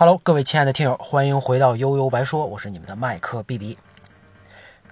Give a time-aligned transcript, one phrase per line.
[0.00, 3.76] Hello，各位亲爱的听友，欢迎回到悠悠白说，我是你们的麦克 B B。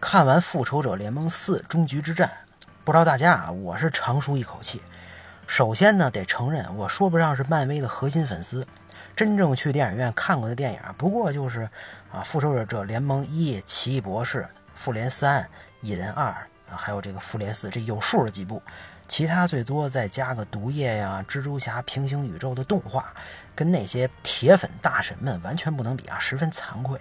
[0.01, 2.29] 看完《复仇者联盟四：终局之战》，
[2.83, 4.83] 不知道大家啊，我是长舒一口气。
[5.47, 8.67] 首先呢，得承认我说不上是漫威的核心粉丝，
[9.15, 11.71] 真正去电影院看过的电影，不过就是
[12.11, 14.41] 啊，《复仇者联盟一》、《奇异博士》、
[14.75, 15.41] 《复联三》、
[15.83, 16.33] 《蚁人二》，
[16.77, 18.63] 还有这个《复联四》，这有数的几部。
[19.09, 23.15] 其他最多再加个毒液呀、蜘蛛侠平行宇宙的动画，
[23.55, 27.01] 跟那些铁粉大神们完全不能比啊，十分惭愧。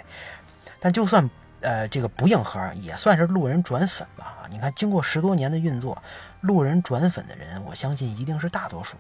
[0.80, 1.28] 但就算
[1.62, 4.46] 呃这个不硬核，也算是路人转粉吧！
[4.52, 6.00] 你看，经过十多年的运作，
[6.42, 8.96] 路人转粉的人，我相信一定是大多数，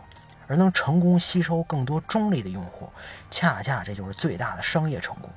[0.47, 2.89] 而能成功吸收更多中立的用户，
[3.30, 5.30] 恰恰这就是最大的商业成功。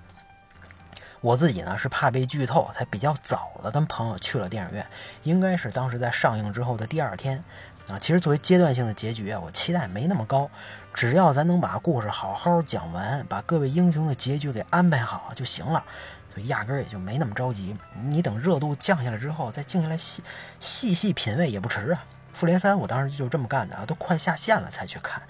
[1.20, 4.86] 我自己呢是怕被剧透，才比较早的跟朋友去了电影院，
[5.24, 7.42] 应该是当时在上映之后的第二天
[7.88, 7.98] 啊。
[7.98, 10.48] 其实作为阶段性的结局啊，我期待没那么高，
[10.94, 15.84] 只要咱能把故事好好讲完，把各位英雄的结局给安排好就行了，
[16.32, 17.76] 所以压根儿也就没那么着急。
[18.04, 20.22] 你等热度降下来之后，再静下来细
[20.60, 22.04] 细细品味也不迟啊。
[22.32, 25.20] 复联三我当时就这么干的啊，都快下线了才去看。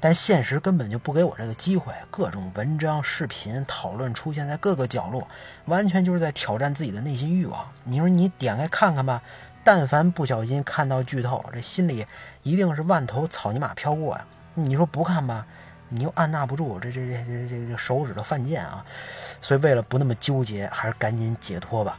[0.00, 5.28] 但现实根本就不给我这个机会，各种文章、视频讨论出现在各个角落，
[5.66, 7.70] 完全就是在挑战自己的内心欲望。
[7.84, 9.22] 你说你点开看看吧，
[9.62, 12.06] 但凡不小心看到剧透，这心里
[12.42, 14.24] 一定是万头草泥马飘过呀。
[14.54, 15.46] 你说不看吧，
[15.90, 18.82] 你又按捺不住这这这这这这手指头犯贱啊。
[19.42, 21.98] 所以为了不那么纠结，还是赶紧解脱吧。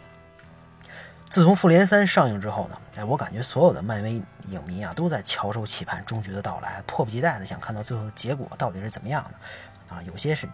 [1.31, 10.45] 自从《复联三》上映之后呢，哎，我感觉所有的漫威影迷啊，都在翘首企盼终局的到来，迫不及待的想看到最后的结果到底是怎么样的，啊，有些是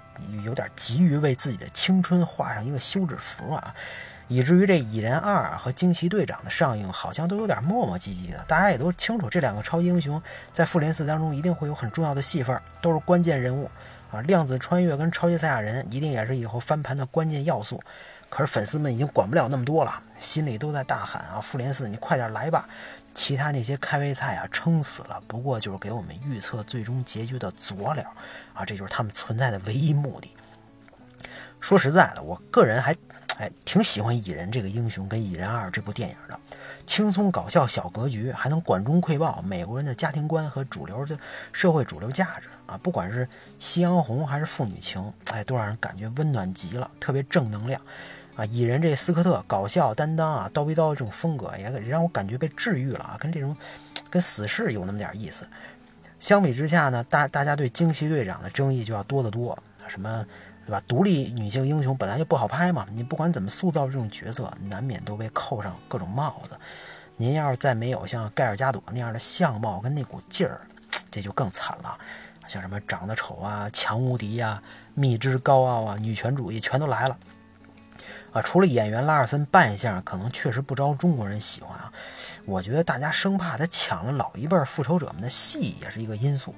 [0.44, 3.74] 有点急于为自己的青春画上一个休止符啊，
[4.28, 8.38] 以至于这《蚁人二》和《惊奇队长》的上映好像都有点磨磨唧唧的。
[8.48, 10.22] 大家也都清楚，这两个超级英雄
[10.54, 13.68] 在《复联四》当中一定会有很重要的戏份，都是关键人物
[14.12, 14.22] 啊。
[14.22, 17.82] 量子穿越跟超级赛亚人一定也是以后翻盘的关键要素。
[18.30, 21.40] 可是粉丝们已经管不了那么多了，心里都在大喊啊！
[21.42, 22.68] 复联四，你快点来吧！
[23.14, 28.06] 其他那些开胃菜啊，撑死了，不过就是给我们预测最终结局的佐料
[28.54, 28.64] 啊！
[28.66, 30.36] 这就是他们存在的唯一目的。
[31.60, 32.96] 说实在的，我个人还
[33.38, 36.40] 哎挺喜欢蚁人这个英雄跟蚁人二这部电影的，
[36.86, 41.18] 轻松搞笑小格局，还能管中窥豹美国人的家庭观和主流的
[41.54, 42.78] 社会主流价值啊！
[42.82, 43.28] 不管是
[43.60, 47.80] 夕阳红还是父女情，哎，都让人感觉温暖极了，特别正能量。
[48.36, 53.56] 啊，蚁人这斯科特搞笑担当啊，刀逼刀这种风格也让我感觉被治愈了啊，跟这种
[54.10, 55.48] 跟死侍有那么点意思。
[56.20, 59.58] 相比之下呢，大大家对惊奇队长的争议就要多得多。
[59.88, 60.26] 什么
[60.68, 60.84] 对吧？
[60.86, 66.58] 独立女性英雄本来就不好拍嘛，你不管怎么塑造这种角色，难免都被扣上各种帽子。
[67.16, 70.60] 您要是再没有像盖尔加朵那样的相貌跟那股劲儿，
[71.10, 71.98] 这就更惨了。
[72.50, 74.62] 像什么长得丑啊、强无敌呀、
[74.94, 77.18] 蜜汁高傲啊、女权主义全都来了。
[78.34, 81.92] 啊，除了演员拉尔森扮相可能确实不招中国人喜欢啊，
[82.46, 86.54] 我觉得大家生怕他抢了老一辈复仇者们的戏也是一个因素，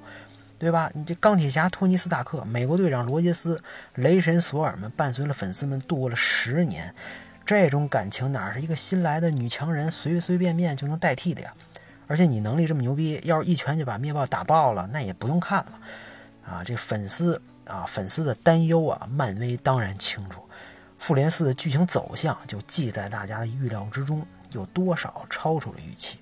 [0.60, 0.92] 对吧？
[0.94, 3.60] 你这钢铁侠托尼斯塔克、美国队长罗杰斯、
[3.96, 6.94] 雷神索尔们伴随了粉丝们度过了十年，
[7.46, 11.54] 这种感情哪是一个新来的女强人随随便便就能代替的呀？
[12.08, 15.80] 而且你能力这么牛逼，要是一拳就把灭霸打爆了，那也不用看了
[16.46, 16.64] 啊！
[16.64, 20.44] 这粉丝啊，粉丝的担忧啊，漫威当然清楚。
[20.98, 26.18] 复联四的剧情走向就记在大家的预料之中，有多少超出了预期？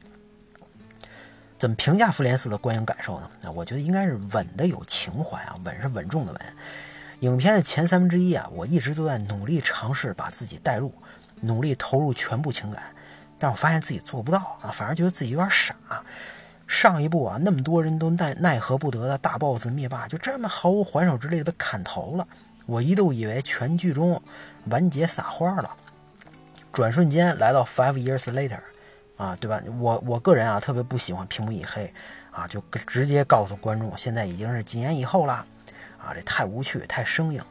[1.58, 3.30] 怎么评价复联四的观影感受呢？
[3.42, 6.42] 那我觉得应该是稳的有情怀啊，稳是稳重的稳。
[7.22, 10.94] 影片的前三分之一啊，我一直都在努力尝试把自己带入，
[11.42, 12.84] 努力投入全部情感，
[13.40, 15.76] 但我发现自己做不到啊，反而觉得自己有点傻。
[16.68, 22.28] 上一部啊，那么多人都奈奈何不得的大 boss 灭霸，就这么毫无还手之力的被砍头了。
[22.66, 24.22] 我一度以为全剧终，
[24.66, 25.72] 完结撒花了，
[26.72, 28.60] 转瞬间来到 Five Years Later，
[29.18, 29.62] 啊，对吧？
[29.80, 31.92] 我我个人啊特别不喜欢屏幕一黑，
[32.32, 35.34] 啊，就直接告诉观众现在已经是几年以后了，
[35.98, 37.44] 啊，这太无趣，太生硬，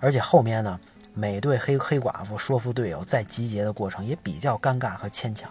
[0.00, 0.78] 而且后面呢，
[1.14, 5.50] 美队黑黑寡妇说服队友再集结的过程也比较尴尬和牵强。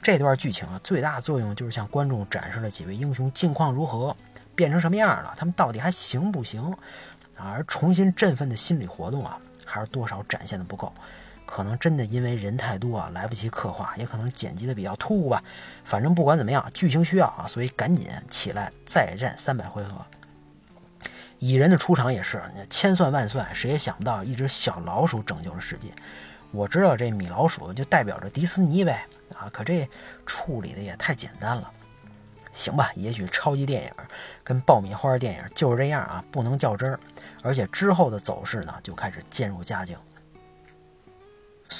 [0.00, 4.16] 这段剧情啊，最大作用就是向观众展示了几位英雄近况如何，
[4.54, 6.62] 变成什么样了，他们到底还行不行？
[7.36, 10.92] 啊而重新振奋的心理活动啊，还是多少展现的不够，
[11.50, 15.42] 可能真的因为人太多啊，来不及刻画，也可能剪辑的比较突兀吧。
[15.84, 20.06] 反正不管怎么样，剧情需要啊，所以赶紧起来再战三百回合。
[21.40, 25.88] 蚁人的出场也是，千算万算，谁也想不到一只小老鼠拯救了世界。
[26.52, 29.04] 我知道这米老鼠就代表着迪斯尼呗，
[29.34, 29.88] 啊，可这
[30.24, 31.68] 处理的也太简单了。
[32.52, 33.90] 行吧，也许超级电影
[34.44, 37.00] 跟爆米花电影就是这样啊，不能较真儿。
[37.42, 39.96] 而且之后的走势呢，就开始渐入佳境。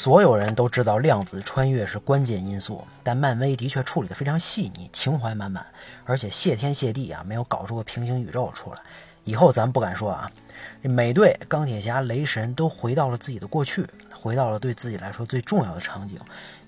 [0.03, 5.63] 所有人都知道量子穿越是关键因素，但漫威的确处理的非常细腻，情怀满满。
[6.07, 8.81] 而且谢天谢地啊，没有搞出个平行宇宙出来。
[9.25, 10.33] 以后咱不敢说啊，
[10.81, 16.19] 美队、钢铁侠、雷神都回到了自己的过去，回到了对自己来说最重要的场景。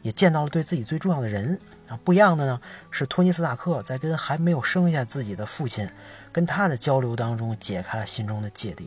[0.02, 1.58] 也见到了对自己最重要的人
[1.88, 1.98] 啊！
[2.04, 5.88] 不一样的呢，是托尼·斯塔克在跟还没有生下自己的父亲
[6.30, 8.84] 跟他的交流当中，解开了心中的芥蒂；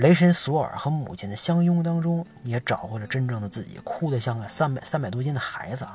[0.00, 5.86] 雷神索尔和母亲的相拥当中，也找回了真正的自己，哭得像个三百三百多斤的孩子。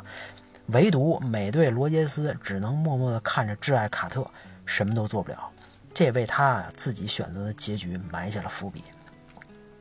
[0.68, 4.30] 唯独美队罗杰斯只能默默地看着挚爱卡特，
[4.64, 5.50] 什么都做不了。
[5.92, 8.84] 这也为他自己选择的结局埋下了伏笔。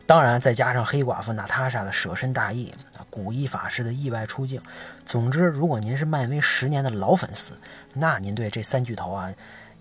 [0.07, 2.75] 当然，再加上黑寡妇娜塔莎的舍身大义，
[3.11, 4.59] 古一法师的意外出镜。
[5.05, 7.53] 总之，如果您是漫威十年的老粉丝，
[7.93, 9.31] 那您对这三巨头啊，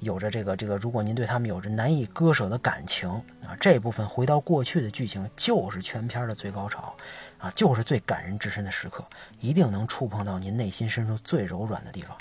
[0.04, 3.10] 有着这个这个，如果您对他们有着难以割舍的感情
[3.42, 6.94] 啊，这部分回到过去的剧情就是全片的最高潮
[7.40, 9.04] 啊，就是最感人至深的时刻，
[9.40, 12.18] 一定能触碰到您内心深处最柔软的地方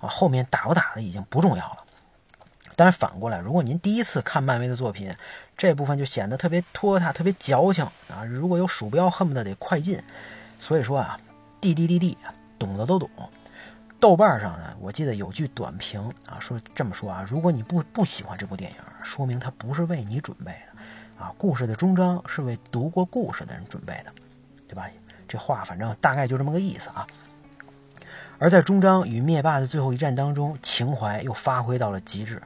[0.00, 0.08] 啊。
[0.08, 1.78] 后面打不打的已经不重要了。
[2.78, 5.10] 但是反过来，如果您第一次看漫威的作品，
[5.56, 8.22] 这部分就显得特别拖沓、特别矫情啊！
[8.22, 9.98] 如果有鼠标，恨不得得快进。
[10.58, 11.18] 所以说啊，
[11.58, 12.18] 滴滴滴滴，
[12.58, 13.08] 懂的都懂。
[13.98, 21.32] 豆瓣上呢，我记得有句短评啊，说这么说啊：如果你不不喜欢这部电影，说明它不是为你准备的啊。
[21.38, 24.12] 故事的终章是为读过故事的人准备的，
[24.68, 24.86] 对吧？
[25.26, 27.06] 这话反正大概就这么个意思啊。
[28.38, 32.42] 而在终章与灭霸的最后一战当中，情怀又发挥到了极致。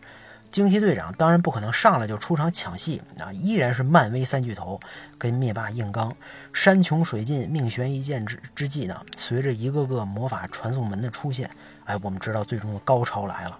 [0.50, 4.80] 惊奇队长当然不可能上来就出场抢戏啊，依然是漫威三巨头
[5.16, 6.14] 跟灭霸硬刚。
[6.52, 11.48] 山穷水尽，命悬一线之之际呢，随着一个个魔法传送门的出现，
[11.84, 13.58] 哎，我们知道最终的高潮来了。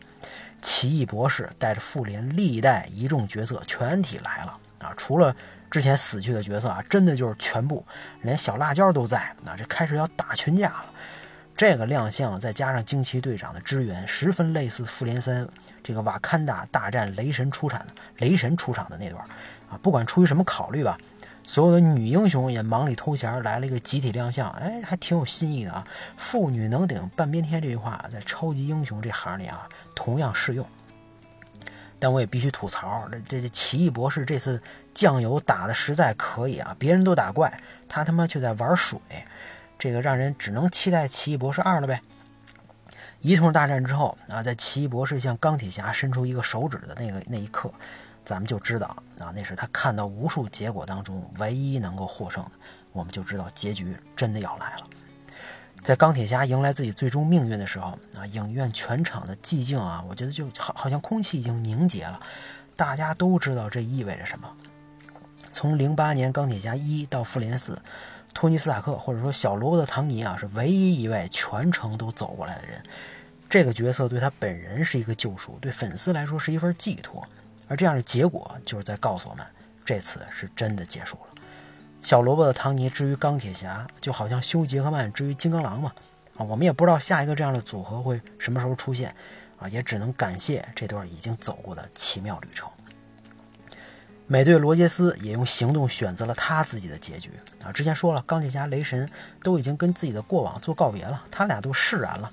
[0.61, 5.35] 奇异博士带着复联历代一众角色全体来了啊，除了
[5.71, 7.87] 之前死去的角色啊，真的就是全部，
[8.23, 9.33] 连小辣椒都在。
[9.43, 10.87] 那这开始要打群架了。
[11.61, 15.47] 这个亮相再加上惊奇队长的支援，十分类似复联三
[15.85, 19.23] 这个瓦坎达大战雷神出场的雷神出场的那段
[19.69, 19.79] 啊。
[19.83, 20.97] 不管出于什么考虑吧，
[21.45, 25.87] 所有的女英雄也忙里偷闲来了一个集体亮相，哎，还挺有新意的啊。
[26.17, 30.67] 妇女能顶半边天这句话在超级英雄这行里啊同样适用。
[31.99, 34.59] 但我也必须吐槽，这这奇异博士这次
[34.95, 38.99] 酱油打的实在可以啊，别人都打怪，他他妈却在玩水。
[39.81, 42.03] 这个让人只能期待《奇异博士二》了呗。
[43.23, 47.73] 一通大战之后啊，在奇异博士向钢铁侠伸出一个手指的那个那一刻，
[48.23, 52.51] 咱们就知道啊，那是他看到无数结果当中唯一能够获胜的。
[52.93, 54.87] 我们就知道结局真的要来了。
[55.83, 62.21] 在钢铁侠迎来自己最终命运的时候啊，影院全场的寂静啊，我觉得就好好像空气已经凝结了。
[62.77, 64.47] 大家都知道这意味着什么。
[65.53, 67.81] 从零八年钢铁侠一到复联四。
[68.33, 72.83] 托尼·斯塔克或者说小罗伯特·唐尼啊，是唯一一位全程都走过来的人。
[73.49, 77.27] 这个角色对他本人是一个救赎，对粉丝来说是一份寄托。
[77.69, 79.45] 而这样的结果就是在告诉我们，
[79.85, 81.43] 这次是真的结束了。
[82.03, 85.93] 小罗伯特·唐尼至于钢铁侠，就好像休·杰克曼至于金刚狼嘛。
[86.37, 89.15] 啊，我们也不知道下一个这样的组合会什么时候出现。
[89.59, 92.67] 啊，也只能感谢这段已经走过的奇妙旅程。
[94.33, 97.33] 美队罗杰斯也用行动选择了他自己的结局
[97.65, 97.73] 啊！
[97.73, 99.11] 之前说了，钢铁侠、雷神
[99.43, 102.31] 都已经跟自己的过往做告别了，他俩都释然了，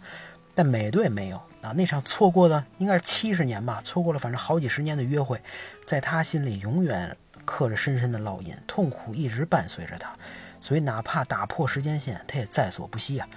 [0.54, 1.72] 但美队没有啊！
[1.75, 5.42] 那场错过的应该是七十年吧，错过了反正好几十年的约会，
[5.88, 10.13] 在他心里永远刻着深深的烙印，痛苦一直伴随着他，
[10.62, 13.27] 所以哪怕打破时间线，他也在所不惜啊！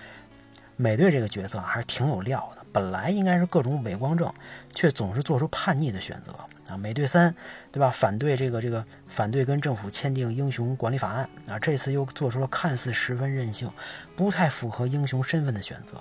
[0.77, 4.31] 美队这个角色还是挺有料的，本来应该是各种伪光正，
[4.75, 6.35] 却总是做出叛逆的选择。
[6.71, 7.35] 啊，美队三，
[7.73, 7.91] 对吧？
[7.91, 11.59] 反对这个这个，反对跟政府签订英雄管理法案啊。
[11.59, 13.71] 这次又做出了看似十分任性、
[14.15, 16.01] 不太符合英雄身份的选择，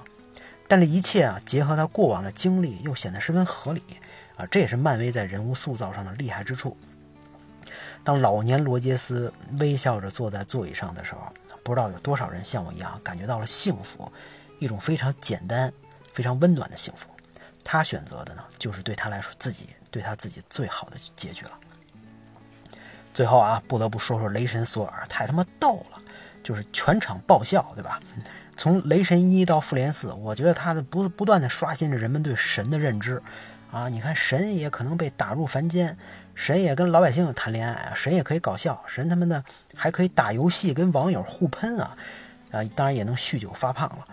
[0.68, 3.84] 但这一切啊，结合他过往的经历，又显得十分合理
[4.38, 4.46] 啊。
[4.46, 6.78] 这也是漫威在人物塑造上的厉害之处。
[8.04, 11.34] 当老年罗杰斯微笑着坐在座椅上的时候，
[11.64, 14.10] 不知道有多少人像我一样感觉到了幸福，
[14.60, 15.72] 一种非常简单、
[16.14, 17.10] 非常温暖的幸福。
[17.64, 19.68] 他选择的呢，就是对他来说自己。
[19.92, 21.52] 对他自己最好的结局了。
[23.14, 26.02] 最后啊，不得不说说雷神索尔，太他妈逗了，
[26.44, 28.00] 就是全场爆笑，对吧？
[28.56, 33.22] 从雷神一到复联四，我觉得他的不不断的刷新着人们对神的认知
[33.72, 33.88] 啊！
[33.88, 35.98] 你看，神也可能被打入凡间，
[36.36, 39.44] 神也跟老百姓谈恋爱，神也可以搞笑，神他妈的
[39.76, 41.96] 还可以打游戏跟网友互喷啊！
[42.52, 44.06] 啊，当然也能酗酒发胖了。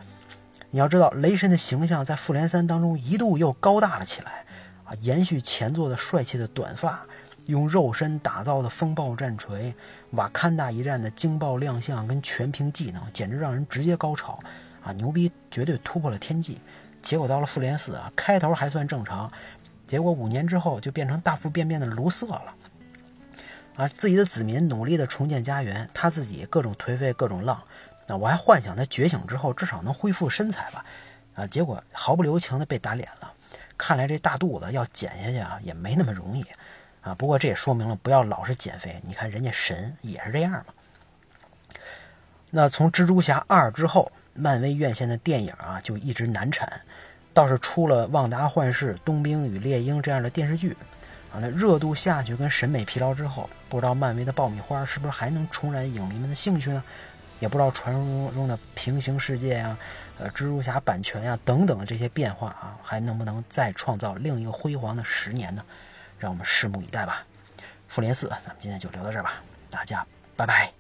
[0.71, 4.45] 你要知道，雷神的形象在复联三当中一度又高大了起来，
[4.87, 7.05] 啊，延续前作的帅气的短发，
[7.47, 9.75] 用肉身打造的风暴战锤，
[10.13, 14.39] 瓦坎达一战的惊爆亮相跟全屏技能，简直让人直接高潮，
[14.83, 16.61] 啊，牛逼，绝对突破了天际。
[17.03, 19.31] 结果到了复联四啊，开头还算正常，
[19.87, 22.55] 结果五年之后就变成大腹便便的卢瑟了。
[23.77, 27.63] 啊，自己的子民努力的重建家园，他自己各种颓废，各种浪。
[28.07, 30.85] 那我还幻想他觉醒之后至少能恢复身材吧，
[31.35, 33.33] 啊，结果毫不留情的被打脸了。
[33.79, 36.45] 看来这大肚子要减下去啊，也没那么容易，
[37.03, 39.01] 啊，不过这也说明了不要老是减肥。
[39.05, 40.65] 你看人家神也是这样嘛。
[42.51, 46.81] 那从蜘蛛侠二之后，漫威院线的电影啊就一直难产，
[47.35, 50.77] 倒是出了《旺达幻视》《冬兵与猎鹰》这样的电视剧，
[51.33, 56.83] 啊，那热度下去跟审美疲劳之后，不知道漫威的爆米花是不是还能重燃影迷们的兴趣呢？
[57.39, 59.77] 也不知道传说中的平行世界呀，
[60.19, 65.65] 呃，蜘蛛侠版权呀等等的这些变化啊，还能不能再创造另一个辉煌的十年呢？
[66.19, 67.25] 让我们拭目以待吧。
[67.89, 69.35] 复联四，咱们今天就聊到这儿吧，
[69.71, 70.76] 大家拜拜。